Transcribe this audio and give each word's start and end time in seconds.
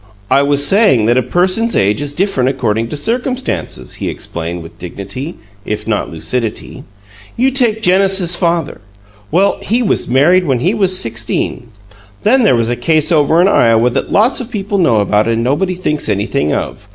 "I 0.31 0.41
was 0.41 0.65
saying 0.65 1.05
that 1.05 1.17
a 1.19 1.21
person's 1.21 1.75
age 1.75 2.01
is 2.01 2.11
different 2.11 2.49
according 2.49 2.89
to 2.89 2.97
circumstances," 2.97 3.93
he 4.01 4.09
explained, 4.09 4.63
with 4.63 4.79
dignity, 4.79 5.37
if 5.63 5.87
not 5.87 6.09
lucidity. 6.09 6.85
"You 7.37 7.51
take 7.51 7.83
Genesis's 7.83 8.35
father. 8.35 8.81
Well, 9.29 9.59
he 9.61 9.83
was 9.83 10.07
married 10.07 10.45
when 10.47 10.61
he 10.61 10.73
was 10.73 10.97
sixteen. 10.97 11.67
Then 12.23 12.41
there 12.41 12.55
was 12.55 12.71
a 12.71 12.75
case 12.75 13.11
over 13.11 13.39
in 13.41 13.47
Iowa 13.47 13.91
that 13.91 14.11
lots 14.11 14.39
of 14.39 14.49
people 14.49 14.79
know 14.79 15.01
about 15.01 15.27
and 15.27 15.43
nobody 15.43 15.75
thinks 15.75 16.09
anything 16.09 16.51
of. 16.51 16.89